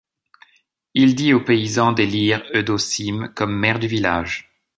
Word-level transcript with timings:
Il 0.95 1.13
dit 1.13 1.31
aux 1.31 1.43
paysans 1.43 1.91
d’élire 1.91 2.41
Eudocime 2.55 3.31
comme 3.35 3.55
maire 3.55 3.77
du 3.77 3.85
village. 3.85 4.49